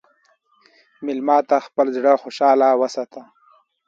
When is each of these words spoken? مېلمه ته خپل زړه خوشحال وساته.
مېلمه 1.05 1.37
ته 1.49 1.57
خپل 1.67 1.87
زړه 1.97 2.13
خوشحال 2.21 2.59
وساته. 2.81 3.21